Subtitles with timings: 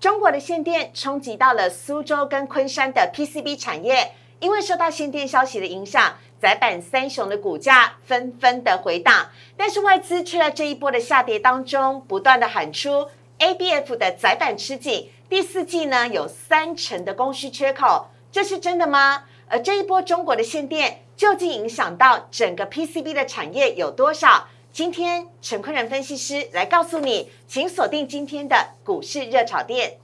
[0.00, 9.28] 中国的限电冲击到了苏州跟昆山的 PCB 产业，因为受到限电消息的影响，窄板三雄的股价纷纷的回档。
[9.58, 13.08] 但是外资却在这一波的下跌当中，不断的喊出
[13.40, 19.24] ABF 的窄板吃紧，第四季呢有三成的供需缺口，这是真的吗？
[19.48, 24.48] 而这一波中国的限电究竟影响到整个 PCB 的产业有多少？
[24.72, 29.99] 今天陈坤仁分析师来告诉你，请锁定今天的股市热炒店。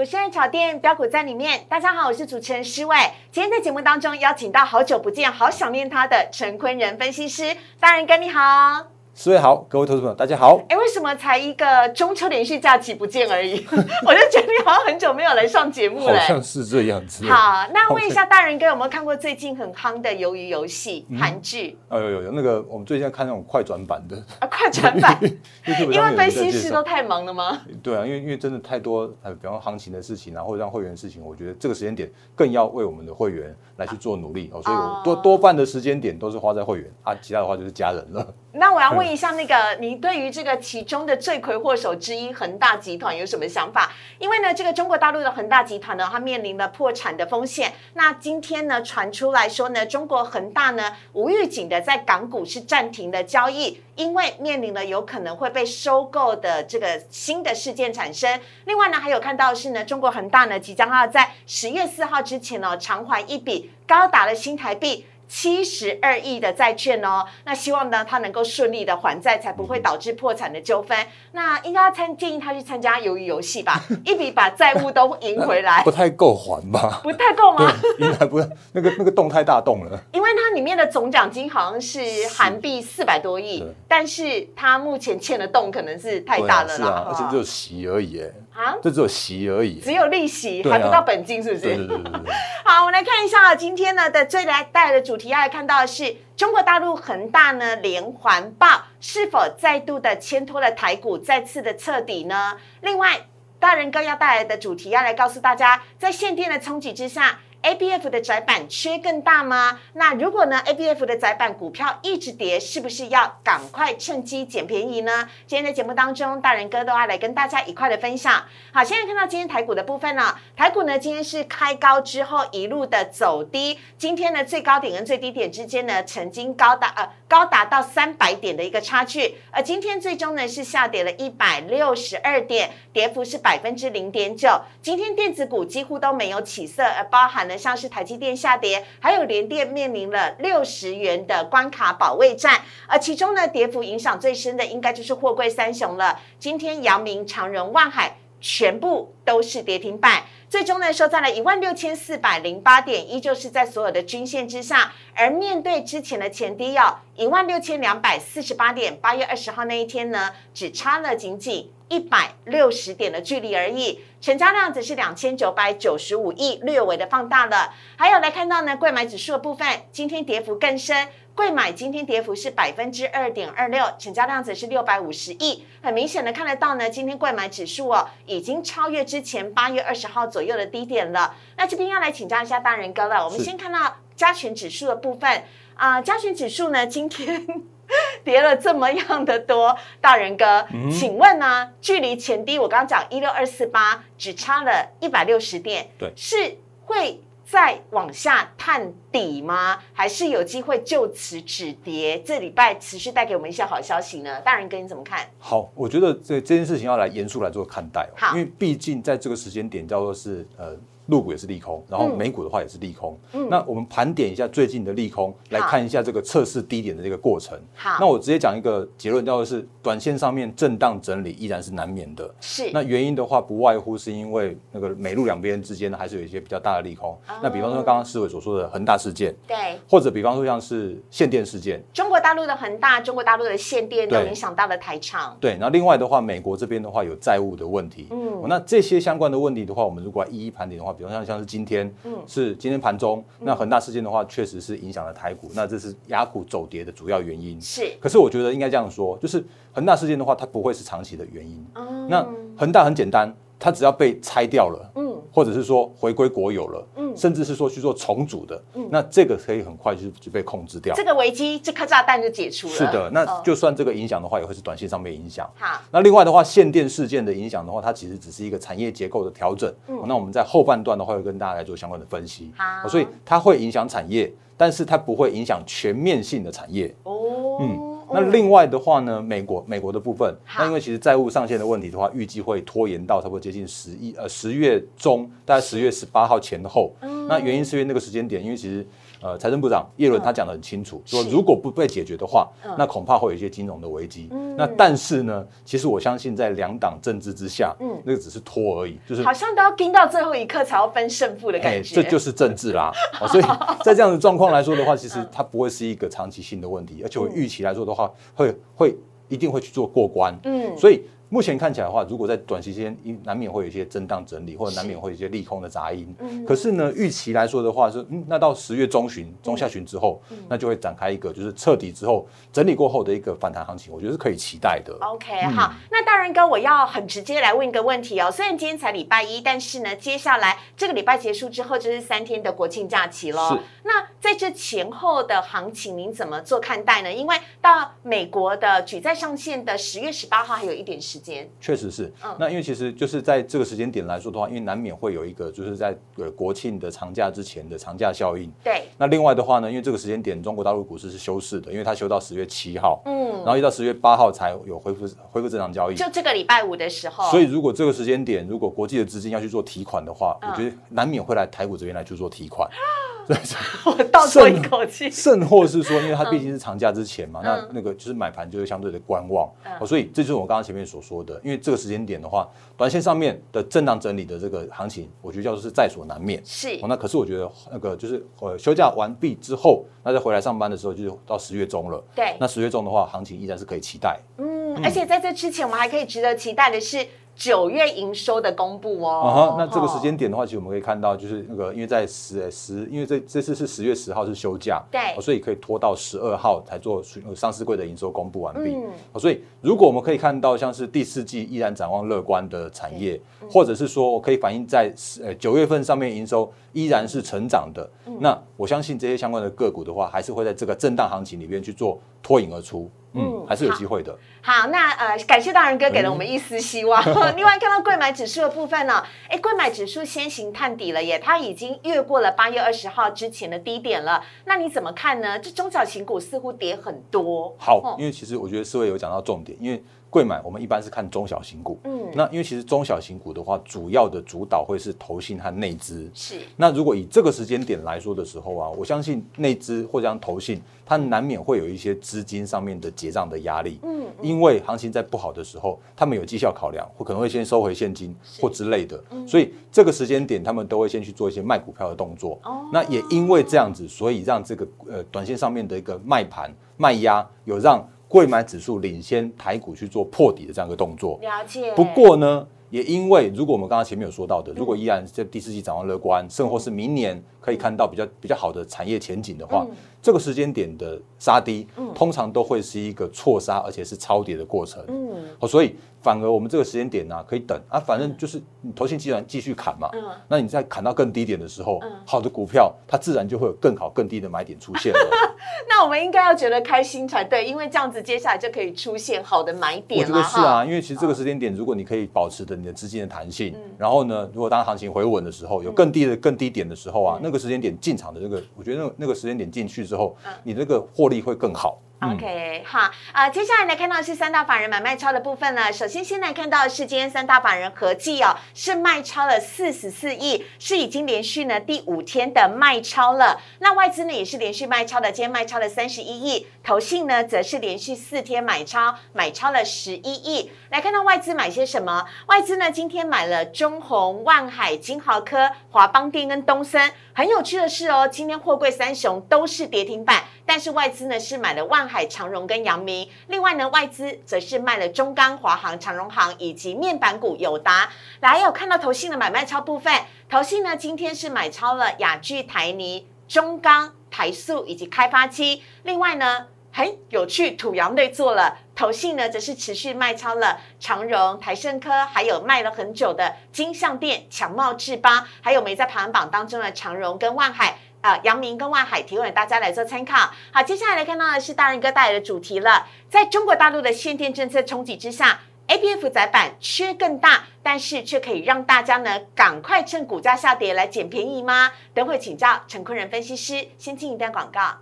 [0.00, 2.96] 股市热炒店标股在里面，大家好，我是主持人施伟。
[3.30, 8.99] 今天在节目当中邀请到好久不见、好想念他的陈坤仁分析师，大仁哥你好。
[9.22, 10.58] 四位好，各位投资朋友，大家好。
[10.70, 13.62] 哎，为什么才一个中秋连续假期不见而已？
[14.06, 16.18] 我就觉得你好像很久没有来上节目了。
[16.18, 17.26] 好像是这样子。
[17.26, 21.76] 好，那问一下大人哥有没有看过最近很夯的《鱿鱼游戏》韩剧？
[21.90, 24.16] 哦，有有有，那个我们最近在看那种快转版的。
[24.38, 25.18] 啊，快转版。
[25.68, 27.60] 因为分析师都太忙了吗？
[27.82, 38.26] 对啊，因为因为真的太多呃，比方行情的事情啊，或者让会员的事情，我觉得这个时间点更要为我们的会员来去做努力哦，所以我多多半的时间点都是花在会员啊，其他的话就是家人了。
[38.52, 43.90] 那我要问一下，那个你对于这个其中的罪魁祸首之一恒大集团有什么想法？
[44.18, 47.72] 因为呢，这个中国大陆的恒大集团呢，它面临了破产的风险。
[47.94, 58.40] 那今天呢，传出来说呢，中国恒大呢无预警的在港股是暂停了交易，因为面临了有可能会被收购的这个新的事件产生。
[58.66, 65.06] 另外呢，还有看到是呢，中国恒大呢即将要在十月四号之前呢偿还一笔高达了新台币。
[65.30, 70.98] 七十二亿的债券哦，那希望呢，他能够顺利的还债，才不会导致破产的纠纷。
[71.30, 75.84] 那应该参建议他去参加鱿鱼游戏吧， 一笔把债务都赢回来。
[75.84, 77.00] 不太够还吧？
[77.04, 77.72] 不太够吗？
[78.00, 79.96] 应该不是，那个那个洞太大洞了。
[80.12, 82.00] 因为它里面的总奖金好像是
[82.36, 91.62] 韩币四百多亿，但是他目前欠的洞可能是太大了啦，而且只有息而已，哎，啊，这只有息而已，只有利息，还不到本金，是不是？
[91.62, 92.32] 对对对对。
[92.64, 102.56] 好，我们来看一下今天呢的最来带的主题，要来看到的是中国大陆恒大呢连环爆，是否再度的牵拖了台股再次的彻底呢？
[102.80, 103.26] 另外，
[103.58, 107.38] 大人哥要带来的主题，要来告诉大家，在限电的冲击之下。
[107.62, 109.78] A B F 的窄板缺更大吗？
[109.92, 115.28] 那如果呢？A B F 的窄板股票一直跌，是不是要赶快趁机捡便宜呢？
[115.46, 118.42] 今天的节目当中，大人哥都要来跟大家一块的分享。
[118.72, 134.48] 好，现在看到今天台股的部分呢，台股呢今天是开高之后一路的走低，今天呢最高点跟最低点之间呢曾经高达呃高达到三百点的一个差距，而今天最终呢是下跌了一百六十二点，跌幅是百分之零点九。
[134.80, 137.49] 今天电子股几乎都没有起色，而包含。
[137.56, 146.20] 像是台积电下跌，还有联电面临了六十元的关卡保卫战，而其中呢，跌幅影响最深的应该就是货柜三雄了。
[146.38, 154.90] 今天阳明、长荣、万海全部都是跌停板，最终呢收在了一万六千四百零八点，依旧是在所有的均线之上。
[155.14, 161.70] 而面对之前的前低哦，一万六千两百四十八点，八月二十号那一天呢，只差了仅仅。
[161.90, 167.74] 一百六十点的距离而已，成交量则是两千九百九十五亿，略微的放大了。
[167.96, 175.64] 还有来看到呢，贵买指数的部分，今天跌幅更深，贵买今天跌幅是百分之二点二六，成交量则是六百五十亿。
[175.82, 181.34] 很明显的看得到呢，今天贵买指数哦，已经超越之前八月二十号左右的低点了。
[181.56, 187.46] 那这边要来请教一下大人哥了，我们先看到加权指数的部分啊，加权指数呢今天。
[188.22, 191.72] 跌了这么样的多，大人哥，请问呢？
[191.80, 199.78] 距离前低，我刚刚讲一六二四八，只差了一百六十点，对，是会再往下探底吗？
[199.92, 202.22] 还是有机会就此止跌？
[202.24, 204.40] 这礼拜持续带给我们一些好消息呢？
[204.42, 205.28] 大人哥，你怎么看？
[205.38, 210.76] 好，我觉得这这件事情要来严肃来做看待，因为毕竟在这个时间点叫做是呃。
[211.10, 213.18] 陆股也是利空，然后美股的话也是利空。
[213.32, 213.48] 嗯。
[213.50, 217.58] 那我们盘点一下最近的利空，来看一下这个测试低点的这个过程。
[217.74, 222.32] 好，那我直接讲一个结论，叫做是短线上面震荡整理依然是难免的。
[222.40, 227.18] 是，那原因的话不外乎是因为那个美陆两边之间呢还是有一些比较大的利空。
[227.42, 235.36] 那比方说刚刚思伟所说的恒大事件，对，或者比方说像是限电事件，中国大陆的恒大、中国大陆的限电都影响到了台厂。
[235.40, 247.58] 对，那另外的话，美国这边的话有债务的问题，嗯，那这些相关的问题的话，我们如果一一盘点的话，比方像像是今天，嗯，是今天盘中，那恒大事件的话，确实是影响了台股，那这是雅股走跌的主要原因。
[247.58, 249.42] 是，可是我觉得应该这样说，就是
[249.72, 251.66] 恒大事件的话，它不会是长期的原因。
[252.08, 252.22] 那
[252.54, 253.34] 恒大很简单。
[253.62, 260.94] 它只要被拆掉了，嗯，或者是说回归国有了，嗯，甚至是说去做重组的，嗯，那这个可以很快就就被控制掉。
[260.94, 262.72] 这个危机，这颗炸弹就解除了。
[262.72, 265.48] 是的，那就算这个影响的话，也会是短线上面影响。
[265.56, 269.72] 好，那另外的话，限电事件的影响的话，它其实只是一个产业结构的调整。
[269.88, 272.52] 嗯，那我们在后半段的话，会跟大家来做相关的分析。
[272.56, 276.94] 好，所以它会影响产业，但是它不会影响全面性的产业。
[277.04, 277.89] 哦，嗯。
[278.12, 286.94] 那另外的话呢，美国美国的部分，那因为其实债务上限的问题的话，预计会拖延到差不多接近十一呃十月中，大概十月十八号前后。
[287.28, 288.86] 那原因是因为那个时间点，因为其实。
[289.22, 294.30] 呃，财政部长叶伦他讲的很清楚，说如果不被解决的话，那恐怕会有一些金融的危机。
[294.56, 301.94] 那但是呢，其实我相信在两党政治之下，嗯，那个只是拖而已，就是好像都要盯到最后一刻才要分胜负的感觉。
[301.94, 302.90] 这就是政治啦。
[303.28, 303.44] 所以
[303.84, 308.96] 在这样的状况来说的话，其实它不会是一个长期性的问题，而且我预期来说的话，会会
[309.28, 310.34] 一定会去做过关。
[310.44, 311.02] 嗯，所以。
[311.30, 316.12] 目前看起来的话，如果在短期间，难免会有一些震荡整理，或者难免会有一些利空的杂音。
[316.18, 316.44] 嗯。
[316.44, 324.92] 可是呢，预期来说的话是，嗯，那到十月中旬、中下旬之后，那就会展开一个就是彻底之后整理过后的一个反弹行情，我觉得是可以期待的。
[325.00, 328.28] OK，好，那大仁哥，我要很直接来问一个问题哦。
[328.28, 333.50] 虽然今天才礼拜一，但是呢，接下来这个礼拜结束之后就是三天的国庆假期了。
[333.50, 333.58] 是。
[333.84, 337.12] 那在这前后的行情，您怎么做看待呢？
[337.12, 341.48] 因为到美国的举债上限的十月十八号还有一点时间。
[341.60, 342.00] 确实是。
[342.00, 348.50] 是，那因为其实就是在这个时间点来说的话，因为难免会有一个就是在呃国庆的长假之前的长假效应。
[348.64, 348.84] 对。
[348.96, 355.94] 那另外的话呢，因为这个时间点中国大陆股市是休市的，因为它休到十月七号，嗯，然后一到十月八号才有恢复恢复正常交易。
[355.94, 357.30] 就这个礼拜五的时候。
[357.30, 362.66] 所以如果这个时间点，如果国际的资金要去做提款的话，我觉得难免会来台股这边来去做提款。
[363.84, 369.50] 我 倒抽一口气，甚或是说，因为它毕竟是长假之前嘛，那那个就是买盘就会相对的观望，
[369.86, 376.40] 所以这就是我刚刚前面所说的，因为这个时间点的话，短线上面的震荡整理的这个行情，我觉得叫做是在所难免。
[376.44, 382.02] 是，那可是我觉得那个就是呃休假完毕之后，那再回来上班的时候，就是到十月中了。
[382.14, 384.18] 对，那十月中的话，行情依然是可以期待。
[384.38, 387.06] 嗯，而且在这之前，我们还可以值得期待的是。
[387.40, 397.02] 九月营收的公布哦，啊哈，那这个时间点的话，其实我们可以看到，就是那个，因为在十十，因为这这次是十月十号是休假，对，所以可以拖到十二号才做
[397.34, 398.74] 上市柜的营收公布完毕。
[398.74, 403.18] 嗯，所以如果我们可以看到，像是第四季依然展望乐观的产业，
[403.50, 404.92] 或者是说可以反映在
[405.24, 407.90] 呃九月份上面营收依然是成长的，
[408.20, 412.90] 那我相信这些相关的个股的话，还是会在这个震荡行情里面去做脱颖而出。
[413.12, 414.16] 嗯，还是有机会的。
[414.42, 417.02] 好，那呃，感谢大人哥给了我们一丝希望。
[417.36, 424.24] 另外看到贵买指数的部分呢，哎，贵买指数先行探底了耶，它已经越过了八月二十号之前的低点了。
[424.44, 425.38] 那你怎么看呢？
[425.38, 427.54] 这中小型股似乎跌很多。
[427.58, 429.82] 好，因为其实我觉得四位有讲到重点，因为。
[430.10, 431.78] 贵买，我们一般是看中小型股。
[431.84, 436.10] 嗯，那因为其实中小型股的话，主要的主导会是投信和内资。
[436.12, 436.40] 是。
[436.56, 443.78] 那如果以这个时间点来说的时候啊，我相信内资或者像投信，它难免会有一些资金上面的结账的压力。
[443.84, 444.04] 嗯。
[444.20, 449.00] 因为行情在不好的时候，他们有绩效考量，或可能会先收回现金或之类的。
[449.26, 452.36] 所以这个时间点，他们都会先去做一些卖股票的动作。
[452.42, 452.68] 哦。
[452.72, 457.88] 那也因为这样子，所以让这个呃短线上面的一个卖盘卖压有让。
[458.10, 461.72] 贵买指数领先台股去做破底的这样一个动作，了解。
[461.76, 469.66] 不过呢，也因为如果我们刚刚前面有说到的，如果依然在第四季展望乐观，甚或是明年可以看到比较比较好的产业前景的话，
[470.02, 474.84] 这个时间点的杀低，通常都会是一个错杀，而且是超跌的过程。
[474.88, 475.74] 嗯，所以。
[476.02, 485.10] 反而我们这个时间点呢，可以等啊，反正就是你投信既然继续砍嘛，嗯，那你在砍到更低点的时候，嗯，好的股票它自然就会有更好、更低的买点出现了。
[485.68, 490.00] 那我们应该要觉得开心才对，因为这样子接下来就可以出现好的买点。
[490.00, 501.78] 我觉得是啊，因为其实这个时间点，如果你可以保持着你的资金的弹性，然后呢，如果当行情回稳的时候，有更低的更低点的时候啊，那个时间点进场的这个，我觉得那那个时间点进去之后，你那个获利会更好。
[502.02, 505.70] OK，好，啊，接下来来看到是三大法人买卖超的部分呢。
[505.70, 513.38] 首先，先来看到是今天三大法人合计哦，是卖超了四十四亿，是已经连续呢第五天的卖超了。
[513.58, 520.50] 那外资呢也是连续卖超的，今天卖超了三十一亿，投信呢则是连续四天买超，买超了十一亿。
[520.70, 522.06] 来看到外资买些什么？
[522.28, 526.90] 外资呢今天买了中红、万海、金豪科、华邦电跟东森。
[527.12, 537.90] 很有趣的是哦，今天货柜三雄都是跌停板，但是外资呢是买了万海、长荣跟阳明，另外呢外资则是卖了中钢、华航、长荣航以及面板股友达。
[538.20, 539.92] 来有看到投信的买卖超部分，
[540.28, 546.46] 投信呢今天是买超了雅聚、台泥、中钢、台塑以及开发期，另外呢。
[546.72, 560.30] 很有趣，土洋队做了，投信呢则是持续卖超了长荣、台盛科，还有卖了很久的金相店、强茂智邦，还有没在排行榜当中的长荣跟万海，啊，阳明跟万海，提供给大家来做参考。
[560.52, 571.72] 好，接下来来看到的是大人哥带来的主题了，在中国大陆的限电政策冲击之下，A B F 窄板缺更大，但是却可以让大家呢赶快趁股价下跌来捡便宜吗？
[571.92, 574.78] 等会请教陈坤仁分析师，先进一段广告。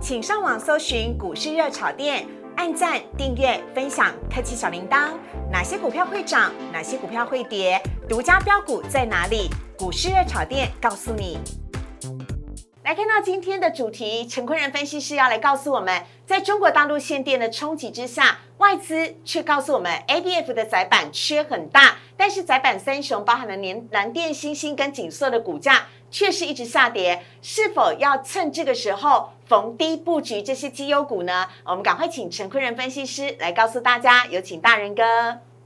[0.00, 2.24] 请上网搜寻股市热炒店，
[2.58, 5.12] 按赞、订阅、分享，开启小铃铛。
[5.48, 6.52] 哪些股票会涨？
[6.72, 7.80] 哪些股票会跌？
[8.08, 9.48] 独家标股在哪里？
[9.78, 11.38] 股市热炒店告诉你。
[12.82, 25.86] 来看到今天的主题，陈坤仁分析师要来告诉我们，在中国大陆限电的冲击之下，外资却告诉我们，A B F 的窄板缺很大，但是窄板三雄包含了年蓝电、星星跟锦瑟的股价。
[26.10, 31.46] 却是一直下跌，是否要趁这个时候逢低布局这些绩优股呢？
[31.64, 34.26] 我们赶快请陈坤仁分析师来告诉大家。
[34.26, 35.02] 有请大人哥。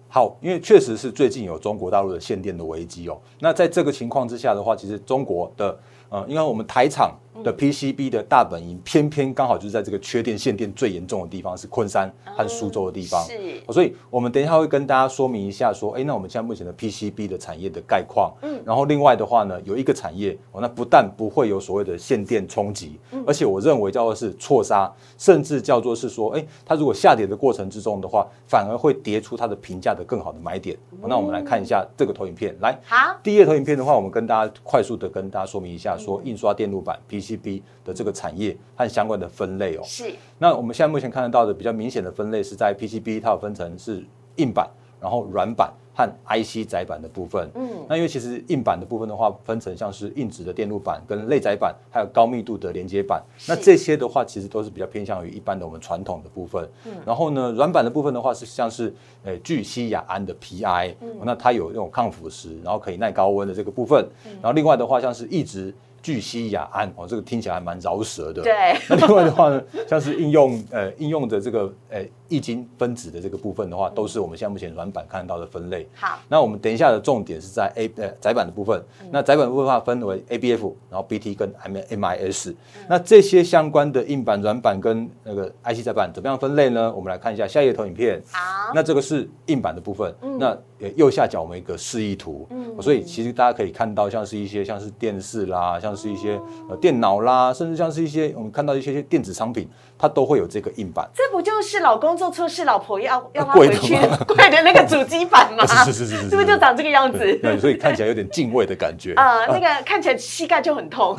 [0.08, 3.20] 好，因为确实是最近有中国大陆的限电的危机哦。
[3.40, 5.76] 那在这个情况之下的话，其实中国的
[6.12, 7.12] 呃，因为我们台厂。
[7.42, 13.20] 的 PCB 的大本营，偏偏刚好就是在这个缺电限电最严重的地方，是昆山和苏州的地方。
[13.24, 18.32] 是，所以我们等一下会跟大家说明一下，说，哎，那我们现在目前的 PCB 的产业的概况。
[18.42, 24.88] 嗯，然后另外的话呢，有一个产业，哦，那不但不会有所谓的限电冲击，而且我认为叫做是错杀，
[25.18, 30.78] 甚至叫做是说，哎，它如果下跌的过程之中的话，反而会跌出它的评价的更好的买点。
[31.08, 37.22] 那我们来看一下这个投影片，来，好，第一个投影片的话，我们跟大家快速的跟大家说明一下，说印刷电路板 PC。
[37.22, 40.12] PCB 的这个产业和相关的分类哦，是。
[40.38, 44.04] 那我们现在目前看得到的比较明显的分类是在 PCB，它有分成是
[44.36, 44.68] 硬板，
[45.00, 47.48] 然后软板和 IC 载板的部分。
[47.54, 53.22] 嗯，那因为其实硬板的部分的话，分成像是硬质的电路板跟类载板，还有高密度的连接板。
[53.46, 56.68] 那这些的话，其实都是比较偏向于一般的我们传统的部分。
[56.84, 58.92] 嗯，然后呢，软板的部分的话是像是
[59.22, 64.06] 呃聚酰亚胺的 PI，那它有那种抗腐蚀，然后可以耐高温的这个部分。
[64.40, 65.72] 然后另外的话，像是一直。
[66.02, 68.42] 聚酰亚胺哦，这个听起来还蛮饶舌的。
[68.42, 68.52] 对。
[68.90, 75.86] 那另外的话呢，像是应用呃应用的这个呃易经分子的这个部分的话，都是我们现在目前软板看到的分类。
[75.94, 76.18] 好。
[76.28, 78.82] 那我们等一下的重点是在 A 呃窄板的部分。
[79.10, 82.54] 那窄板部分的话分为 ABF，然后 BT 跟 M MIS。
[82.88, 86.90] 那这些相关的硬板、软板跟那个 IC 窄板怎么样分类呢？
[86.96, 88.22] 我们来看一下下一页投影片。
[88.32, 88.72] 好。
[88.74, 90.14] 那这个是硬板的部分。
[90.22, 90.38] 嗯。
[90.38, 90.56] 那
[90.96, 92.46] 右下角我们一个示意图。
[92.50, 92.80] 嗯。
[92.80, 101.08] 所以其实大家可以看到，像是一些像是电视啦，像是一些呃电脑啦，甚至像是一些我们看到一些些电子商品，它都会有这个硬板。
[101.14, 103.96] 这不就是老公做错事，老婆要要他回去
[104.28, 105.66] 跪 的那个主机板吗？
[105.84, 107.18] 是是是是，是不是就长这个样子？
[107.42, 109.12] 对，所以看起来有点敬畏的感觉。
[109.14, 111.16] 啊，那个看起来膝盖就很痛。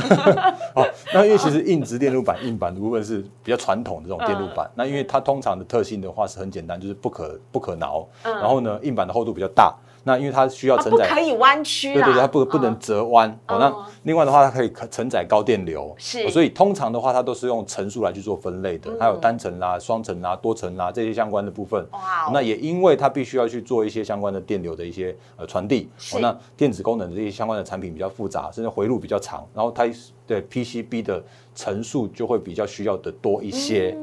[0.73, 8.07] 好， 那因为其实硬质电路板硬板的部分是比较传统的这种电路板，那因为它通常的特性的话是很简单，就是不可不可挠。
[8.23, 9.75] 然后呢，硬板的厚度比较大。
[10.03, 13.29] 那因为它需要承载，可以弯曲，对对对，它不不能折弯。
[13.47, 16.29] 哦，那另外的话，它可以承载高电流，是。
[16.29, 21.85] 所以通常的话，它都是用层数来去做分类的，还有单层啦、双层啦、多层啦这些相关的部分。
[21.91, 22.29] 哇。
[22.33, 29.85] 那也因为它必须要去做一些相关的电流的一些呃传递，哦，那电子功能的这些相关的产品比较复杂，甚至回路比较长，然后它
[30.25, 31.23] 对 PCB 的
[31.55, 33.95] 层数就会比较需要的多一些。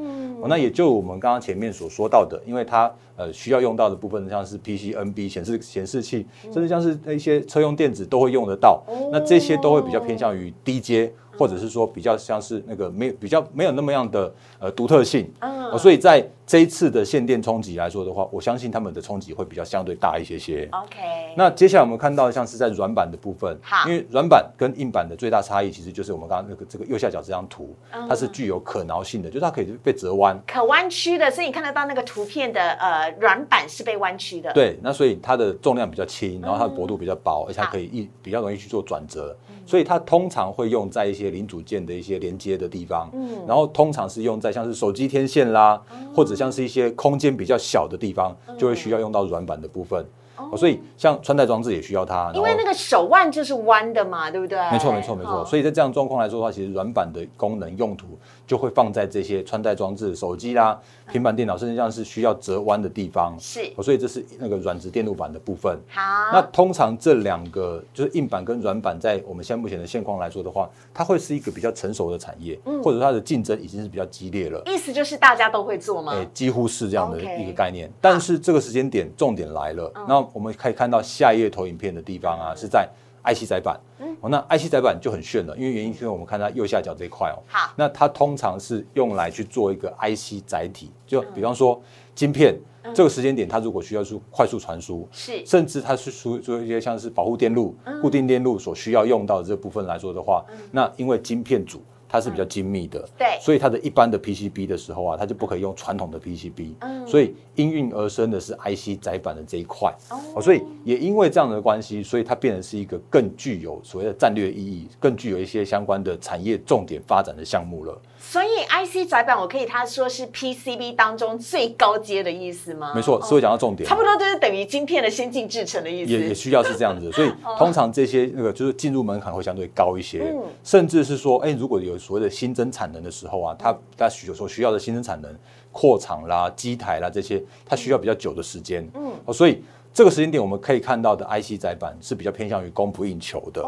[0.48, 8.82] 那也就我们刚刚前面所说到的，因为它呃需要用到的部分，像是 PCNB 显示显示器，甚至像是一些车用电子都会用得到。
[9.12, 15.32] 那这些都会比较偏向于低阶，或者是说比较像是那个没有比较没有那么样的呃独特性。
[15.78, 20.68] 所以在这一次的限电冲击来说的话，我相信他们的冲击会比较相对大一些些。
[20.70, 20.98] OK，
[21.34, 27.74] 那接下来我们看到像是在软板的部分，好因为软板跟硬板的最大差异其实就是我们刚刚那个这个右下角这张图，
[28.06, 30.38] 它是具有可挠性的，就是它可以被折弯。
[30.46, 34.52] 可弯曲的，所以你看得到那个图片的呃软板是被弯曲的。
[34.52, 39.36] 对，那所以它的重量比较轻，然后它的薄度比较薄，而且它可以一比较容易去做转折，
[39.66, 43.10] 所以它通常会用在一些零组件的一些连接的地方，
[43.46, 45.80] 然后通常是用在像是手机天线啦，
[46.14, 50.04] 或者像是一些空间比较小的地方，就会需要用到软板的部分。
[50.50, 54.58] 哦所以像穿戴装置也需要它，因为那个手腕就是弯的嘛，对不对？
[54.70, 55.44] 没错，没错，没错。
[55.44, 58.06] 所以在这样状况来说的话，其实软板的功能用途
[58.46, 60.78] 就会放在这些穿戴装置、手机啦、
[61.10, 63.36] 平板电脑，甚至像是需要折弯的地方。
[63.38, 65.78] 是，所以这是那个软质电路板的部分。
[65.88, 74.62] 好，那通常这两个就是硬板跟软板，在我们现在目前的现况来说的话，它会是一个比较成熟的产业，或者它的竞争已经是比较激烈了。
[74.66, 76.12] 意思就是大家都会做吗？
[76.14, 77.90] 哎，几乎是这样的一个概念。
[78.00, 79.90] 但是这个时间点，重点来了。
[80.08, 82.88] 那我们可以看到下一页投影片的地方啊，是在
[83.24, 83.78] IC 载板。
[84.20, 87.40] 哦，那 IC 载板就很炫了，因为原因是因为我们看它右下角这一块哦。
[87.46, 91.80] 好，那它通常是用来去做一个 IC 载体，就比方说
[92.14, 92.54] 晶片，
[92.94, 95.44] 这个时间点它如果需要出快速传输，是。
[95.46, 103.38] 甚至它是输做一些像是保护电路、固定电路所需要用到的这部分来说的话，那因为晶片组它是比较精密的，对。
[103.40, 107.06] 所以它的一般的 PCB 的时候啊，它就不可以用传统的 PCB，嗯。
[107.06, 118.00] 所以应运而生的是 IC 载板的这一块，哦，所以也因为这样的关系，所以它变成是一个更具有所谓的战略意义，更具有一些相关的产业重点发展的项目了。
[118.18, 122.92] 所以 IC 载板，我可以他说是 PCB 当中最高阶的意思吗？
[122.94, 126.12] 没错，所以讲到重点，差不多就是等于晶片的先进制程的意思。
[126.12, 130.42] 也也需要是这样子，所以 通常这些那个就是进入门槛会相对高一些，嗯。
[130.62, 135.32] 甚至是说，哎，如果有所谓的新增产能的时候啊，它它需所需要的新增产能
[135.70, 139.62] 扩厂啦、机台啦这些，它需要比较久的时间，嗯，哦，所以。
[139.92, 143.60] 这个时间点，我们可以看到的 IC 载板是比较偏向于供不应求的。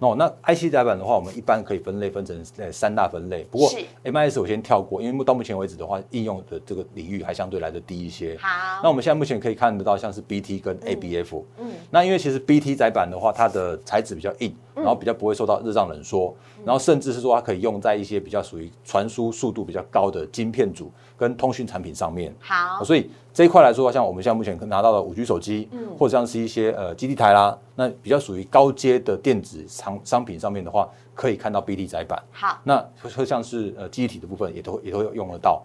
[0.00, 3.44] 哦，那 IC 载板的话，我们一般可以分类分成呃三大分类。
[3.50, 3.70] 不过
[4.04, 8.36] MIS 我先跳过，因为到目前为止的话，应用的这个领域还相对来的低一些。
[8.40, 22.32] 好，那我们现在目前可以看得到，像是 BT 跟 ABF，嗯，那因为其实 BT 载板的话，它的材质比较硬，然后比较不会受到热胀冷缩，然后甚至是说它可以用在一些比较属于传输速度比较高的晶片组跟通讯产品上面。
[22.38, 32.22] 好，所以这一块来说，像我们现在目前拿到的五 G 手机，嗯或者像是一些呃基地台啦，那比较属于高阶的电子商商品上面的话，可以看到 B D 载板。
[32.30, 35.62] 好，那会像是呃记忆体的部分也都也都会用得到。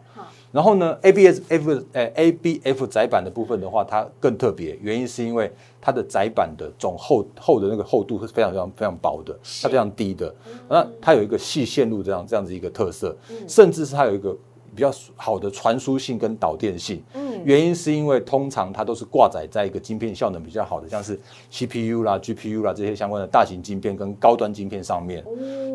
[0.51, 10.33] 然后呢，ABS F 呃 ABF 载板的部分的话，它更特别，原因是因为它的载板的总厚厚的那个厚度是非常非常非常薄的，它非常低的。
[10.69, 13.17] 那它有一个细线路这样这样子一个特色，
[13.47, 14.37] 甚至是它有一个
[14.75, 17.01] 比较好的传输性跟导电性。
[17.13, 21.19] 嗯，原因是因为通常它都是挂载在一个晶片效能比较好的，像是
[21.51, 25.23] CPU 啦、GPU 啦这些相关的大型晶片跟高端晶片上面。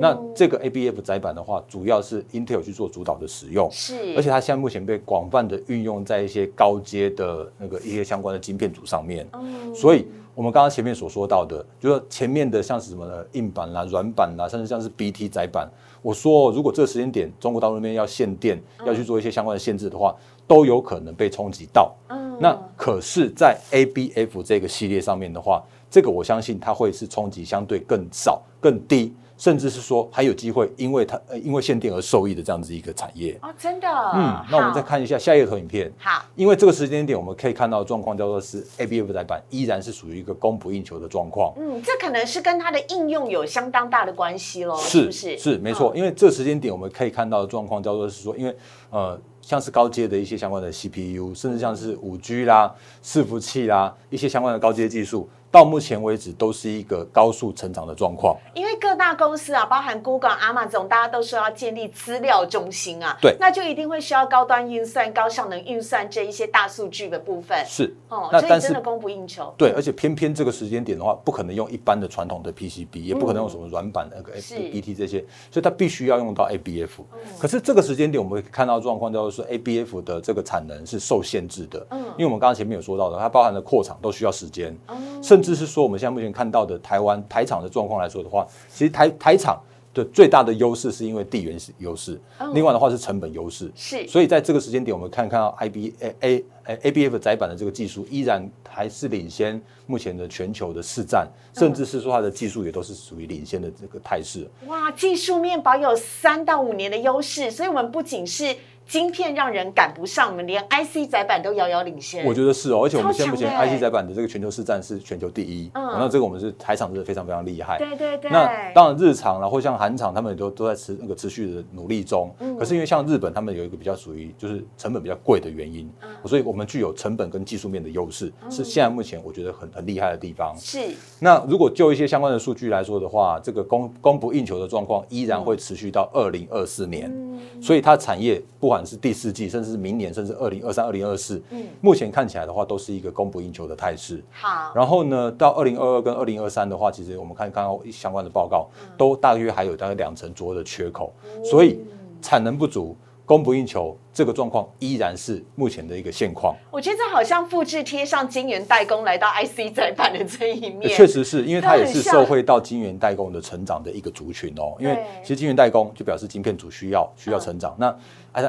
[0.01, 9.27] 那这个 ABF 载板的话，主要是 Intel 去做主导的使用，是，而且它现在目前被广泛的运用在一些高阶的那个一些相关的晶片组上面。
[9.35, 15.69] 嗯所以我们刚刚前面所说到的，就是说前面的像是什么呢，硬板啦、软板啦，甚至像是 BT 载板，
[16.03, 20.15] 我说如果这个时间点中国大陆那边要限电，要去做一些相关的限制的话，
[20.47, 21.95] 都有可能被冲击到。
[22.41, 33.39] 那可是，在 ABF 这个系列上面的话，这个我相信它会是冲击相对更少、更低，甚至是说还有机会因为它呃因为限电而受益的这样子一个产业。
[33.41, 35.91] 哦，真的，嗯，那我们再看一下下一个投影片。
[35.97, 41.55] 好，因为这个时间点，我们可以看到的状况叫做是 ABF 载板依然是属于一个供不应求的状况。
[41.57, 45.39] 嗯，这可能是跟它的应用有相当大的关系喽，是不是？
[45.39, 48.57] 是没错，因为这个时间点我们可以看到的状况叫做是说，因为
[48.91, 49.17] 呃，
[49.49, 52.71] 像是高阶的一些相关的 CPU，甚至像是五 G 啦、
[53.03, 58.37] 伺服器啦一些相关的高阶技术，到目前为止都是一个高速成长的状况。
[58.53, 67.57] 因为各大公司啊，包含 Google、Amazon，大家都说要建立资料中心啊，对那就一定会需要高端运算、高效能运算这一些大数据的部分。
[67.67, 69.55] 是，哦，那但是所以真的供不应求。
[69.57, 76.91] 对，而且偏偏这个时间点的话，不可能用一般的传统的 PCB，也不可能用什么软板那个是 BT 这些，所以它必须要用到 ABF。
[77.39, 84.77] 可是这个时间点，我们看到状况叫做是 ABF 的这个产能是受限制的，嗯，因为我们刚刚前面有说到的，它包含的扩厂都需要时间，
[85.23, 89.61] 甚至是说我们现在目前看到的台湾台厂的状况来说的话，其实台台厂。
[89.95, 92.21] 的最大的优势是因为地缘优势，
[92.53, 94.07] 另外的话是成本优势，是。
[94.07, 104.47] 所以在这个时间点，我们看看到 IB A A A A B F 载板的这个技术依然还是领先目前的全球的市占，甚至是说它的技术也都是属于领先的这个态势。
[104.67, 108.55] 哇，技术面保有三到五年的优势，所以我们不仅是
[108.89, 112.25] 晶片让人赶不上，我们连 IC 载板都遥遥领先。
[112.25, 115.87] 我觉得是哦，而且我们现在目前 IC 载板的这个全球市占是全球第一，嗯。
[115.87, 117.77] 哦那这个我们是台厂是非常非常厉害。
[117.77, 122.35] 对对对，那当然，日厂然后像韩厂，他们也都都在持那个持续的努力中。
[122.41, 122.57] 嗯。
[122.57, 126.09] 可是因为像日本，他们有一个比较属于就是成本比较贵的原因，嗯。
[126.25, 130.55] 所以我们具有成本跟技术面的优势，是现在目前我觉得很很厉害的地方。
[130.59, 130.79] 是。
[131.19, 137.13] 那如果就一些相关的数据来说的话，这个供供不应求的状况依然会持续到二零二四年，
[137.61, 141.43] 所以它产业不管是第四季，甚至是明年，甚至二零二三、二零二四，
[141.81, 144.23] 目前看起来的话都是一个供不应求的态势。
[144.31, 151.13] 好，然后呢，到二零二二跟二零二三的话，其实我们看刚刚相关的报告，都大约还有大概两成左右的缺口，
[151.45, 151.81] 所以
[152.21, 156.53] 产能不足、供不应求这个状况依然是目前的一个现况。
[156.73, 164.75] 我觉得这好像复制贴上晶圆代工来到 IC 载板的这一面，确实是因为它也是受惠到晶圆代工的成长的一个族群哦。
[164.81, 167.97] 因为其实晶圆代工就表示晶片组需要需要成长，那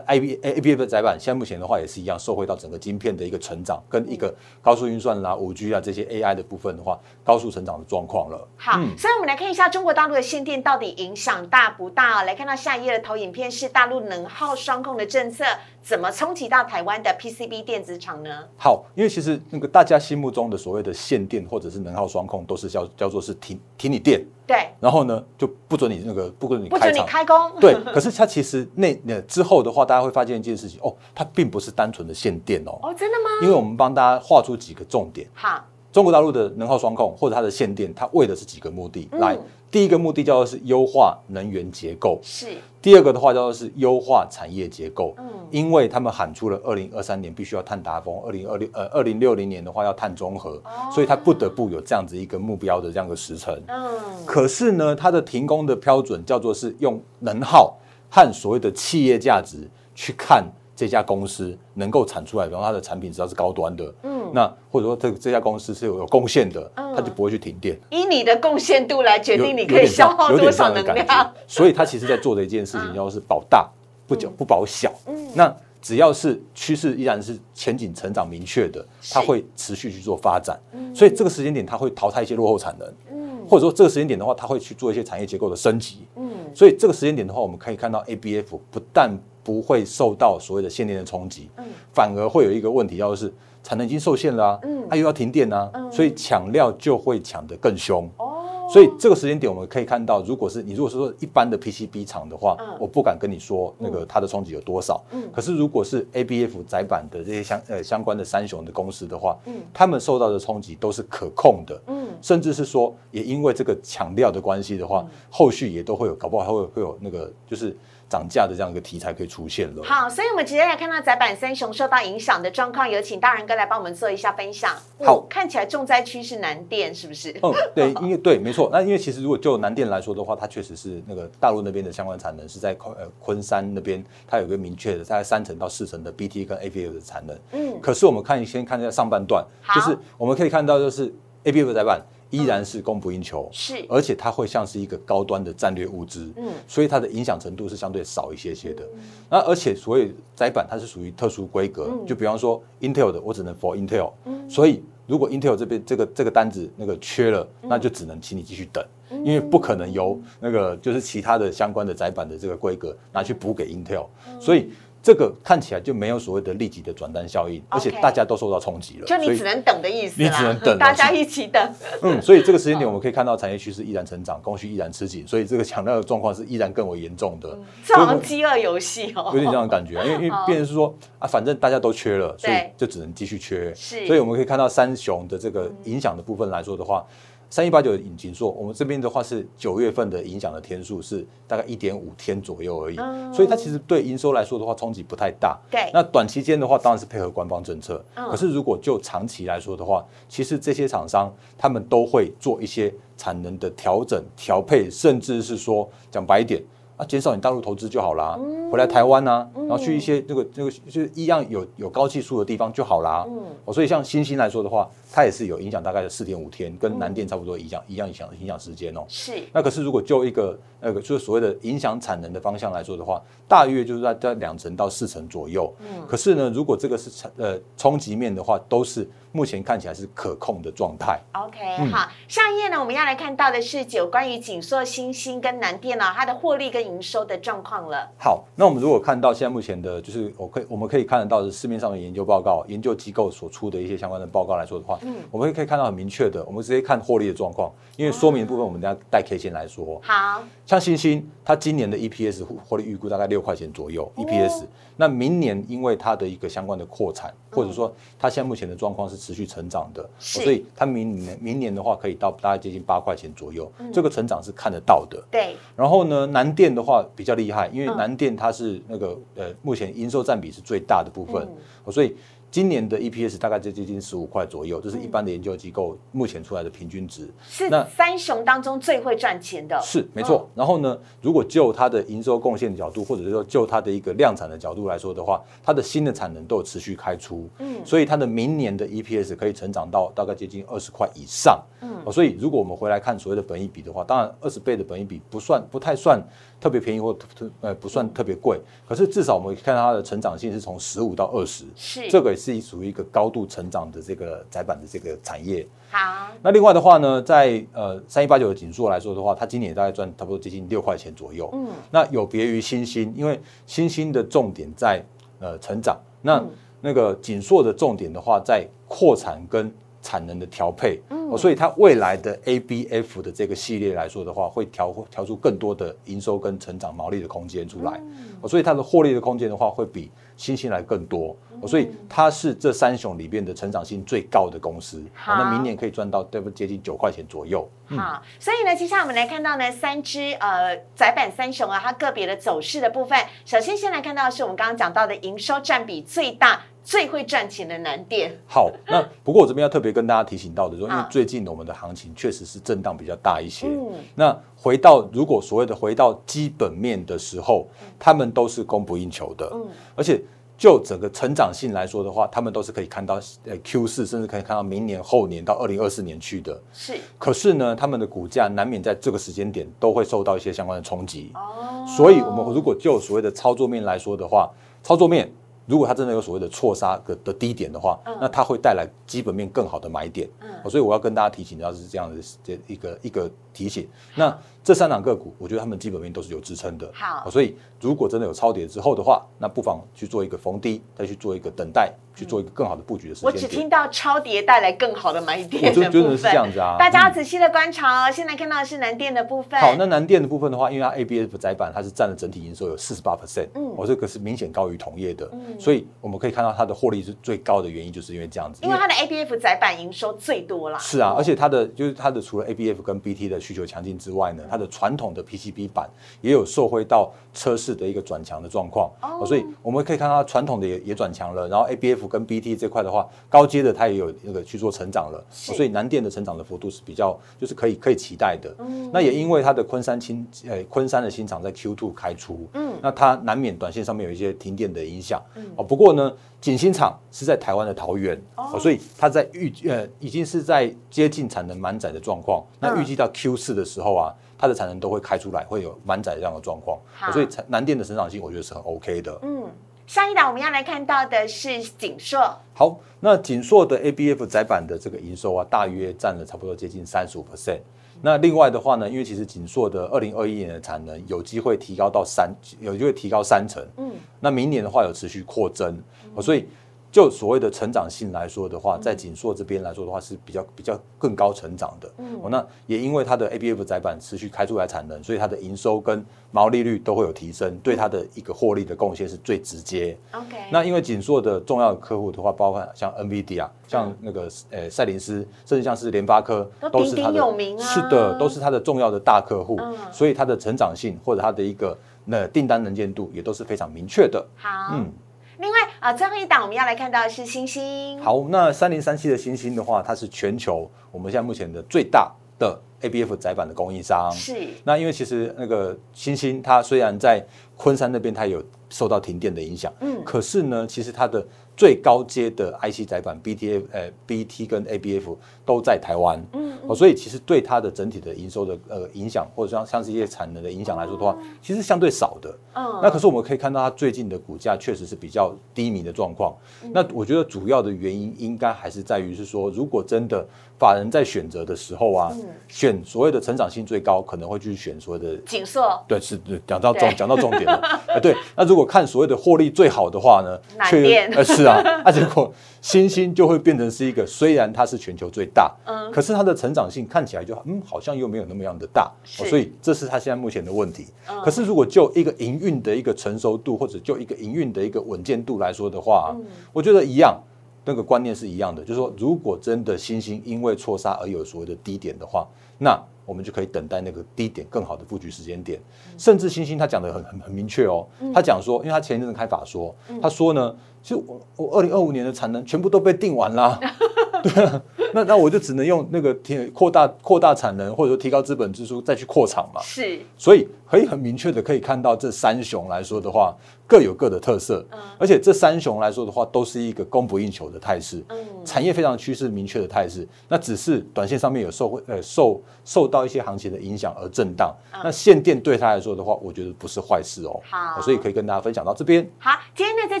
[0.06, 8.48] I B A B F 的载板，现在目前的话也是一样，受惠到整个晶片的一个成长，跟一个高速运算啦、五 G 啊这些 A I 的部分的话，高速成长的状况了。
[8.56, 12.24] 好，所以我们来看一下中国大陆的限电到底影响大不大、哦？
[12.24, 15.44] 来看到下一页的投影片是大陆能耗双控的政策
[15.82, 18.44] 怎么冲击到台湾的 PCB 电子厂呢？
[18.56, 33.30] 好，因为其实那个大家心目中的所谓的限电或者是能耗双控，都是叫叫做是停停你电，对，然后呢就不准你那个不准你不准你开工，对，可是它其实那那之后的话，大家会发现一件事情哦，它并不是单纯的限电哦，哦，真的吗？
[33.42, 35.28] 因为我们帮大家画出几个重点。
[35.32, 39.08] 好，中国大陆的能耗双控或者它的限电，它为的是几个目的。
[39.12, 39.38] 来，
[39.70, 42.46] 第一个目的叫做是优化能源结构，是。
[42.80, 45.14] 第二个的话叫做是优化产业结构。
[45.18, 45.24] 嗯。
[45.50, 53.58] 因为他们喊出了二零二三年必须要碳达峰，二零二六呃二零六零年的话要碳中和，所以它不得不有这样子一个目标的这样的时程。
[53.66, 53.90] 嗯，
[54.26, 57.76] 可是呢，它的停工的标准叫做是用能耗
[58.10, 60.44] 和所谓的企业价值去看
[60.78, 67.76] 这家公司能够产出来，比方它的产品只要是高端的，嗯，那或者说这这家公司是有有贡献的，嗯它就不会去停电。
[67.90, 71.34] 以你的贡献度来决定你可以消耗多少能量。
[71.48, 73.68] 所以它其实在做的一件事情，要是保大
[74.06, 74.94] 不嗯久不保小。
[75.08, 80.56] 嗯那只要是趋势依然是前景成长明确的，它会持续去做发展。
[80.94, 82.88] 所以这个时间点，它会淘汰一些落后产能。
[83.10, 86.06] 嗯或者说这个时间点的话，它会去做一些产业结构的升级。
[86.16, 89.10] 嗯，所以这个时间点的话，我们可以看到 ABF 不但
[89.48, 91.48] 不会受到所谓的限电的冲击，
[91.90, 93.32] 反而会有一个问题，要是
[93.62, 98.06] 产能已经受限了啊，它又要停电啊，所以抢料就会抢得更凶。
[98.18, 102.76] 哦，所以这个时间点，我们可以看到，如果是你如果是说一般的 PCB 厂的话，嗯。
[102.78, 105.02] 我不敢跟你说那个它的冲击有多少。
[105.12, 105.22] 嗯。
[105.32, 109.54] 可是如果是 ABF 载板的这些相呃相关的三雄的公司的话，嗯。
[109.72, 111.80] 他们受到的冲击都是可控的。
[111.86, 117.74] 嗯，甚至是说，也因为这个抢料的关系的话，后续也都会有，搞不好还会会有那个就是
[118.08, 119.82] 涨价的这样一个题材可以出现了。
[119.84, 124.74] 好，所以我们直接来看到窄板三雄受到影响的状况，有请大人哥来帮我们做一下分享。
[125.04, 127.30] 好哦看起来重灾区是南电，是不是？
[127.42, 128.68] 嗯，对，因为对，没错。
[128.72, 137.38] 那因为其实如果就南电来说的话，它确实是那个大陆那边的相关产能是在昆呃昆山那边，它有一个明确的大概三成到四成的 BT 跟 ABF 的产能。
[137.52, 139.44] 嗯，可是我们看先看一下上半段，
[139.74, 141.12] 就是我们可以看到就是
[141.44, 143.84] ABF 窄板依然是供不应求，是。
[143.88, 146.52] 而且它会像是一个高端的战略物资，嗯。
[146.66, 148.82] 所以它的影响程度是相对少一些些的。
[149.30, 152.06] 那而且所谓窄板它是属于特殊规格，嗯。
[152.06, 154.12] 就比方说 Intel 的，我只能 for Intel，、
[154.48, 157.68] 所以如果 Intel 这边这个这个单子那个缺了，嗯。
[157.68, 164.06] 那就只能请你继续等，因为不可能由那个就是其他的相关的窄板的这个规格拿去补给 Intel，、
[164.40, 164.70] 所以。
[165.02, 171.74] 这个看起来就没有所谓的立即的转单效应，而且大家都受到冲击了，就你只能等的意思，你只能等大家一起等。
[172.02, 187.04] 嗯，所以这个时间点我们可以看到产业趋势依然成长，供需依然吃紧，所以这个抢料的状况是依然更为严重的，这好像饥饿游戏哦，有点这样的感觉啊，因为因为 变成是说啊，反正大家都缺了，所以就只能继续缺，是所以我们可以看到三雄的这个影响的部分来说的话。
[187.50, 195.58] 三一八九引擎座，我们这边的话是九月份的影响的天数是大概一点五天左右而已，嗯所以它其实对营收来说的话冲击不太大。
[195.70, 206.62] 对那短期间的话当然是配合官方政策，嗯可是如果就长期来说的话，其实这些厂商他们都会做一些产能的调整、调配，甚至是说讲白一点。
[206.98, 208.38] 啊，减少你大陆投资就好啦，
[208.70, 213.24] 回来台湾呐、然后去一些那个那个就是一样有有高技术的地方就好啦。
[213.26, 219.04] 嗯哦，所以像新兴来说的话，它也是有影响，大概是四点五天，跟南电差不多一样一样影响影响时间哦。
[219.08, 225.72] 是那可是如果就一个那个就是所谓的影响产能的方向来说的话，大约就是在在两成到四成左右。
[225.80, 231.20] 嗯，可是呢，如果这个是产呃冲击面的话，都是目前看起来是可控的状态。
[231.32, 231.58] OK，、
[231.92, 238.10] 好，嗯下一页呢，我们要来看到的是有关于锦硕、新兴跟南电呢、它的获利跟营收的状况了。
[238.18, 250.00] 好，那我们如果看到现在目前的，就是我可以我们可以看得到的市面上的研究报告、研究机构所出的一些相关的报告来说的话，嗯，我们可以看到很明确的，我们直接看获利的状况，因为说明的部分我们等下带 K 线来说。
[250.02, 254.64] 好，像星星，它今年的 EPS 获利预估大概六块钱左右 EPS，
[254.96, 265.22] 那明年因为它的一个相关的扩产，或者说它现在目前的状况是持续成长的，所以它明年明年的话可以到大概接近八块钱左右，这个成长是看得到的。
[265.30, 265.56] 对。
[265.74, 271.48] 然后呢，南电的话比较厉害，因为南电它是那个呃，目前营收占比是最大的部分，
[271.90, 272.14] 所以。
[272.50, 277.28] 今年的 EPS 大概就接近十五块左右，这是一般的研究机构目前出来的平均值。
[277.46, 279.78] 是那三雄当中最会赚钱的。
[279.82, 280.48] 是没错。
[280.54, 287.46] 然后呢，如果就它的营收贡献角度，或者是说就它的一个量产的角度来说的话，它的新的产能都有持续开出。
[287.58, 287.84] 嗯。
[287.84, 291.62] 所以它的明年的 EPS 可以成长到大概接近二十块以上。
[291.82, 292.10] 嗯。
[292.10, 296.18] 所以如果我们回来看所谓的本益比的话，当然二十倍的本益比不算不太算
[296.60, 301.64] 特别便宜或特呃不算特别贵，可是至少我们看它的成长性是从十五到二十。
[301.76, 302.08] 是。
[302.08, 302.28] 这个。
[302.38, 305.66] 是属于一个高度成长的这个窄板的这个产业。
[305.90, 311.50] 好，那另外的话呢，在呃三一八九的锦硕来说的话，它今年大概赚差不多接近六块钱左右。
[311.52, 315.02] 嗯，那有别于新兴，因为新兴的重点在
[315.40, 316.44] 呃成长，那
[316.80, 321.00] 那个锦硕的重点的话在扩产跟产能的调配。
[321.10, 328.00] 嗯，所以它未来的 ABF 的这个系列来说的话，会调调出更多的营收跟成长毛利的空间出来。
[328.42, 331.36] 嗯，所以它的获利的空间的话，会比新兴来更多。
[331.66, 337.68] 所以它是这三雄里边的成长性最高的公司，好那明年可以赚到对不接近九块钱左右。
[337.88, 343.18] 好，所以呢，接下来我们来看到呢三只呃窄板三雄啊，它个别的走势的部分。
[343.44, 348.34] 首先先来看到是我们刚刚讲到的营收占比最大、最会赚钱的南电。
[348.46, 353.66] 好，那不过我这边要特别跟大家提醒到的，说因为最近我们的行情确实是震荡比较大一些。
[353.66, 357.66] 嗯，那回到如果所谓的回到基本面的时候，
[357.98, 359.50] 他们都是供不应求的。
[359.52, 360.18] 嗯，而且。
[360.60, 366.60] 就整个成长性来说的话，他们都是可以看到呃 Q 四，甚至可以看到明年后年到二零二四年去的。
[366.72, 366.94] 是。
[367.16, 371.30] 可是呢，他们的股价难免在这个时间点都会受到一些相关的冲击。
[371.36, 371.86] 哦。
[371.86, 374.50] 所以，我们如果就所谓的操作面来说的话，
[374.82, 375.32] 操作面
[375.68, 380.28] 如果它真的有所谓的错杀的的低点的话，那它会带来基本面更好的买点。
[380.40, 380.48] 嗯。
[380.70, 383.86] 所以我要跟大家提醒，要是这样的这一个一个提醒。
[384.16, 384.36] 那
[384.68, 386.90] 这三档个股，我觉得他们基本面都是有支撑的。
[386.92, 387.30] 好。
[387.30, 387.56] 所以。
[387.80, 396.74] 如果真的有超跌之后的话，那不妨去做一个逢低，再去做一个等待，去做一个更好的布局的时间我只听到超跌带来更好的买点我就觉得是这样子啊。
[396.76, 398.10] 大家要仔细的观察哦。
[398.10, 399.60] 现在看到的是南电的部分。
[399.60, 408.58] 好，那南电的部分的话，因为它 ABF 窄板它是占了整体营收有四十八 percent，嗯，我这个是明显高于同业的，嗯，所以我们可以看到它的获利是最高的原因，就是因为这样子。
[408.64, 410.80] 因为它的 ABF 窄板营收最多啦。
[410.80, 415.88] 是啊，而且它的就是它的除了 ABF 跟 BT 的需求强劲之外呢，它的传统的 PCB 板
[416.20, 418.48] 也有受惠到车市的一个转强的。
[418.48, 418.90] 状况，
[419.26, 428.50] 所以我们可以看到传统的也也转强了，然后 A B F 跟 B T 这块的话，高阶的它也有那个去做成长了，所以南电的成长的幅度是比较就是可以可以期待的。
[428.90, 435.22] 那也因为它的昆山新呃昆山的新厂在 Q two 开出，嗯，那它难免短线上面有一些停电的影响，
[435.54, 444.14] 哦，不过呢，锦新厂是在台湾的桃园，哦，所以它在预呃已经是在接近产能满载的状况，那预计到 Q 四的时候啊。
[444.38, 446.78] 它的产能都会开出来，会有满载这样的状况，
[447.12, 449.18] 所以南电的成长性我觉得是很 OK 的。
[449.22, 449.50] 嗯，
[449.86, 452.20] 下一档我们要来看到的是锦硕。
[452.54, 457.58] 好，那锦硕的 ABF 窄板的这个营收啊，大约占了差不多接近三十五 percent。
[458.00, 463.60] 那另外的话呢，因为其实锦硕的二零二一年的产能有机会提高到三，有机会提高三成。
[463.76, 465.76] 嗯，那明年的话有持续扩增，
[466.20, 466.46] 所以。
[466.90, 471.90] 就所谓的成长性来说的话，在锦硕这边来说的话是比较比较更高成长的。
[471.98, 479.96] 嗯，那也因为它的 ABF 载板持续开出来产能，所以它的营收跟毛利率都会有提升，对它的一个获利的贡献是最直接。
[480.12, 487.20] OK，那因为锦硕的重要的客户的话，包括像 NVD 啊，像那个呃赛灵思，甚至像是联发科，都是它的，
[487.58, 489.60] 是的，都是它的重要的大客户，
[489.92, 494.26] 所以它的成长性或者它的一个那订单能见度也都是非常明确的。
[494.36, 494.90] 好，嗯。
[495.38, 498.00] 另外啊，最后一档我们要来看到的是星星。
[498.02, 504.10] 好，那三零三七的星星的话，它是全球我们现在目前的最大的 ABF 窄板的供应商。
[504.12, 504.48] 是。
[504.64, 507.24] 那因为其实那个星星，它虽然在
[507.56, 511.24] 昆山那边它有受到停电的影响，嗯，可是呢，其实它的
[511.58, 526.32] 最高阶的 IC 载板 BTF 呃 BT 跟 ABF 都在台湾，嗯，哦，所以其实对它的整体的营收的呃影响，或者像像是一些产能的影响来说的话，其实相对少的，嗯，那可是我们可以看到它最近的股价确实是比较低迷的状况，
[526.72, 530.24] 那我觉得主要的原因应该还是在于是说，如果真的
[530.60, 532.16] 法人在选择的时候啊，
[532.46, 537.54] 选所谓的成长性最高，可能会去选所谓的紧缩，对，是讲到重讲到重点了，
[537.88, 540.38] 啊，对，那如果看所谓的获利最好的话呢，
[540.70, 550.86] 却呃是啊，那 结果星星就会变成是一个，虽然它是全球最大，嗯，可是它的成长性看起来就嗯好像又没有那么样的大，所以这是它现在目前的问题。
[551.24, 556.14] 可是如果就一个营运的一个成熟度，或者就一个营运的一个稳健度来说的话，
[556.52, 557.18] 我觉得一样。
[557.64, 565.60] 那个观念是一样的，就是说，如果真的星星因为错杀而有所谓的低点的话，那我们就可以等待那个低点更好的布局时间点。
[565.98, 570.56] 甚至星星他讲的很很很明确哦，他讲说，因为他前一阵子开法说，他说呢，
[570.88, 573.60] 其实我我二零二五年的产能全部都被定完了。
[574.22, 574.60] 对啊，
[574.94, 579.60] 那那我就只能用那个提扩大扩大产能，或者说提高资本支出再去扩厂嘛。
[579.62, 583.32] 是，所以可以很明确的可以看到，这三雄来说的话，
[583.64, 584.66] 各有各的特色。
[584.72, 588.02] 嗯，而且这三雄来说的话，都是一个供不应求的态势。
[588.08, 594.52] 嗯，产业非常趋势明确的态势，那只是短线上面有受呃受受到一些行情的影响而震荡。
[594.82, 597.40] 那限电对他来说的话，我觉得不是坏事哦。
[597.48, 599.08] 好，所以可以跟大家分享到这边。
[599.18, 600.00] 好，今天呢在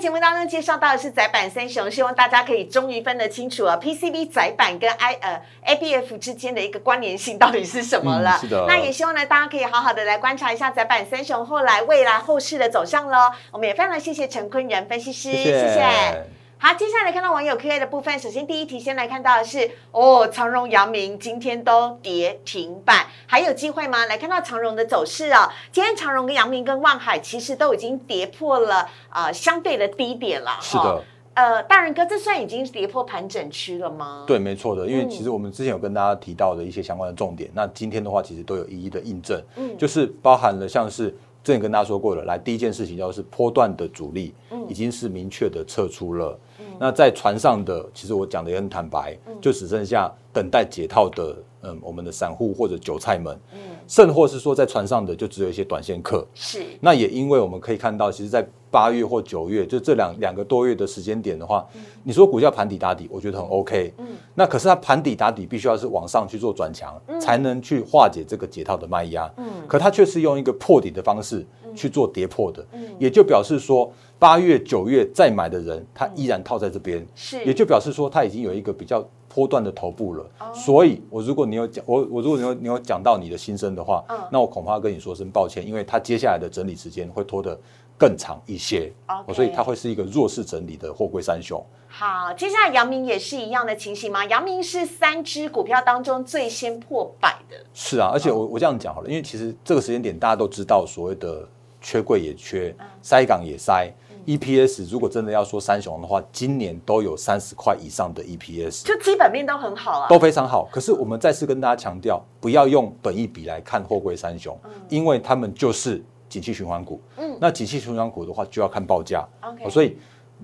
[0.00, 8.38] 节目当中介绍到的是窄板三雄，希望大家可以终于分得清楚啊，PCB 窄板跟 I 呃 A B F 之间的一个关联性到底是什么了？
[8.40, 8.64] 是的。
[8.66, 13.18] 那也希望呢，大家可以好好的来观察一下窄板三雄后来未来后市的走向喽。
[13.50, 16.37] 我们也非常谢谢陈坤仁分析师，谢谢。
[16.60, 24.06] 好，接下来看到网友 Q A 的部分，首先第一题先来看到的是哦，长荣、阳明今天都跌停板，还有机会吗？
[24.06, 31.04] 来看到长荣的走势哦，今天长荣跟阳明跟望海其实都已经跌破了呃相对的低点了，是的。
[31.34, 34.24] 呃，大人哥，这算已经跌破盘整区了吗？
[34.26, 46.47] 对，没错的，因为其实我们之前有跟大家提到的一些相关的重点，那今天的话其实都有一一的印证，嗯，就是包含了像是之前跟大家说过的，来第一件事情就是波段的主力，嗯，已经是明确的撤出了，嗯，
[46.80, 61.66] 那在船上的，其实我讲的也很坦白，就只剩下等待解套的，嗯，我们的散户或者韭菜们，嗯，甚或是说在船上的就只有一些短线客，是，那也因为我们可以看到，其实，在八月或九月，就这两两个多月的时间点的话，
[62.04, 63.92] 你说股价盘底打底，我觉得很 OK。
[63.98, 69.28] 嗯，那可是它盘底打底，必须要是往上去做转强，才能去化解这个解套的卖压。
[69.38, 71.44] 嗯，可它却是用一个破底的方式
[71.74, 72.64] 去做跌破的。
[72.72, 77.04] 嗯，也就表示说，八月九月再买的人，他依然套在这边。
[77.14, 80.26] 是，也就表示说，他已经有一个比较波段的头部了。
[80.54, 87.58] 所以，我如果你有讲我我如果你有你有讲到你的心声的话，那我恐怕跟你说声抱歉，因为它接下来的整理时间会拖得。
[88.00, 88.92] 更长一些，
[89.34, 91.60] 所以它会是一个弱势整理的货柜三雄。
[91.88, 94.24] 好，接下来阳明也是一样的情形吗？
[94.26, 97.56] 阳明是三只股票当中最先破百的。
[97.74, 101.44] 是啊，而且我我这样讲好了，因为其实这个时间点大家都知道，所谓的
[101.80, 103.92] 缺柜也缺，塞港也塞。
[104.28, 110.68] EPS 如果真的要说三雄的话，今年都有三十块以上的 EPS，就基本面都很好啊，都非常好。
[110.70, 114.54] 可是我们再次跟大家强调，不要用本益比来看货柜三雄，
[114.88, 116.04] 因为他们就是。
[116.28, 119.96] 景气循环股，嗯，那景气循环股的话就要看报价，OK，所以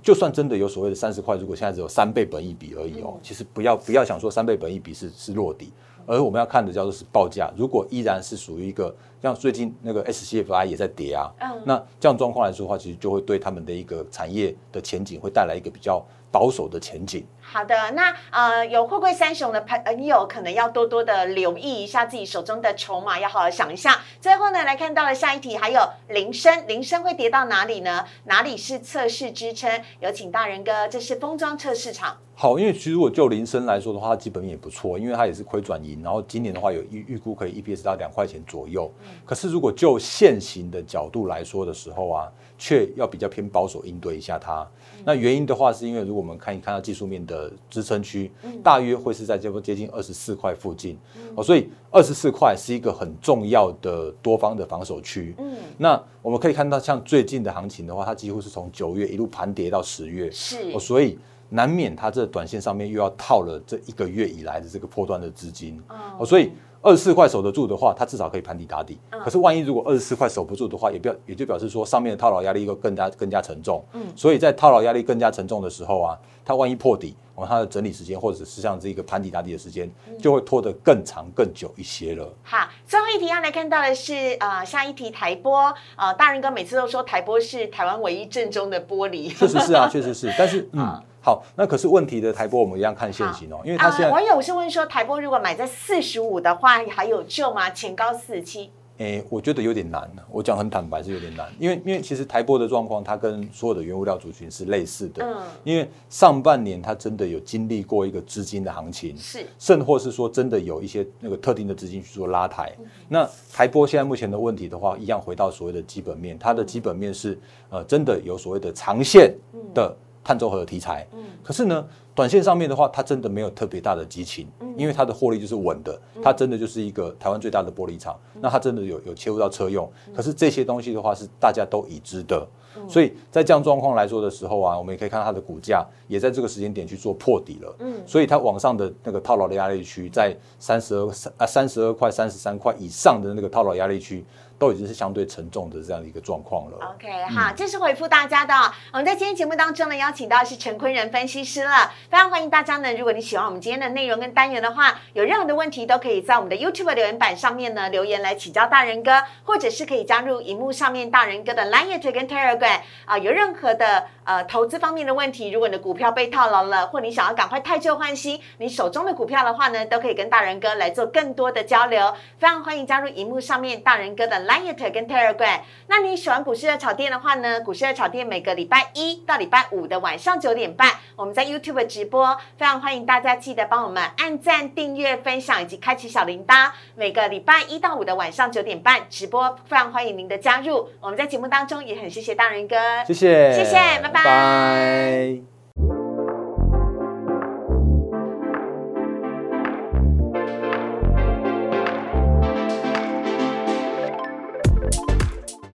[0.03, 5.75] 就算真的有所谓的三十块，如果现在只有三倍本益比而已哦，其实不要不要想说三倍本益比是是落底，
[6.07, 16.05] 而我们要看的叫做是报价，如果依然是属于一个像最近那个 SCFI 也在跌啊，嗯，那这样状况来说的话，其实就会对他们的一个产业的前景会带来一个比较。
[16.35, 17.25] 保守的前景。
[17.41, 24.01] 好的，那呃，有货柜三雄的朋友可能要多多的留意一下自己手中的筹码，要好好想一下。
[24.21, 28.05] 最后呢，来看到了下一题，还有铃声，铃声会跌到哪里呢？
[28.25, 29.71] 哪里是测试支撑？
[30.01, 32.17] 有请大人哥，这是封装测试场。
[32.35, 38.93] 好，因为其实如果就铃声来说的话，它基本面也不错，因为它也是亏转盈，然后今年的话有预预估可以 EPS 到两块钱左右。
[39.25, 44.67] 可是如果就现行的角度来说的时候啊，却要比较偏保守应对一下它。
[45.05, 48.31] 那原因的话，是因为如果我们看一看到技术面的支撑区，
[48.63, 50.99] 大约会是在这波接近二十四块附近，
[51.35, 55.35] 哦，所以二十四块是一个很重要的多方的防守区。
[55.39, 61.19] 嗯，那我们可以看到，像最近的行情的话，它几乎是从九月一路盘跌到十月，是，所以
[61.51, 65.83] 难免它这短线上面又要套了这一个月以来的这个破断的资金，
[66.19, 66.51] 哦，所以。
[66.85, 68.99] 二十四块守得住的话，它至少可以盘底打底。
[69.11, 73.83] 可是万一如果二十四块守不住的话，也表也就表示说上面的套牢压力又更加更加沉重。
[73.95, 82.31] 嗯，所以在套牢压力更加沉重的时候啊，它万一破底，哦，它的整理时间或者是像这个盘底打底的时间，就会拖得更长更久一些了。
[82.43, 91.03] 好，最后一题要来看到的是呃下一题台波呃大人哥每次都说台波是台湾唯一正宗的玻璃，确实是啊，确实是，但是嗯。
[91.25, 97.71] 好，那可是问题的台波我们一样看现行哦，因为它现在网友是问说台波如果买在四十五的话还有救吗？
[97.71, 112.71] 前高四十七，诶，我觉得有点难，我讲很坦白是有点难，因为因为其实台波的状况它跟所有的原物料族群是类似的，嗯，因为上半年它真的有经历过一个资金的行情，是，甚或是说真的有一些那个特定的资金去做拉抬，
[113.09, 117.39] 那台波现在目前的问题的话，一样回到所谓的基本面，它的基本面是
[117.71, 119.35] 呃真的有所谓的长线
[119.75, 119.97] 的。
[120.25, 132.47] 碳中和的题材，嗯，可是呢，短线上面的话，它真的没有特别大的激情，嗯，因为它的获利就是稳的，它真的就是一个台湾最大的玻璃厂，那它真的有有切入到车用，可是这些东西的话是大家都已知的，
[132.89, 144.25] 所以在这样状况来说的时候啊，我们也可以看到它的股价也在这个时间点去做破底了，嗯，所以它往上的那个套牢的压力区在三十二三啊三十二块三十三块以上的那个套牢压力区。
[144.59, 146.95] 都已经是相对沉重的这样的一个状况了。
[146.95, 148.55] OK，好，这是回复大家的。
[148.93, 152.95] 我们在今天节目当中呢，邀请到的是陈坤仁分析师了，非常欢迎大家呢。
[152.95, 163.19] 如果你喜欢我们今天的内容跟单元的话，有任何的问题都可以在我们的 YouTube 留言板上面呢留言来请教大人哥，或者是可以加入荧幕上面大人哥的 Line 跟 Telegram 啊。
[163.19, 172.13] 有任何的呃投资方面的问题，如果你的股票被套牢了，或你想要赶快太旧换新，你手中的股票的话呢，都可以跟大人哥来做更多的交流。
[172.39, 175.61] 非常欢迎加入荧幕上面大人哥的 Line 跟 Telegram。
[175.87, 177.61] 那你喜欢股市的炒店的话呢？
[177.61, 186.71] 股市的炒店每个礼拜一到礼拜五的晚上九点半，我们在 YouTube 直播，非常欢迎大家记得帮我们按赞、订阅、分享以及开启小铃铛。
[186.95, 190.89] 每个礼拜一到五的晚上九点半直播，非常欢迎您的加入。
[191.01, 195.54] 我们在节目当中也很谢谢大人哥，谢谢，谢谢，拜拜。